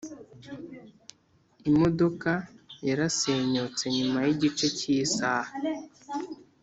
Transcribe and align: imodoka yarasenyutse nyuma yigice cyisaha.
imodoka 1.69 2.31
yarasenyutse 2.89 3.83
nyuma 3.95 4.17
yigice 4.27 4.65
cyisaha. 4.77 5.51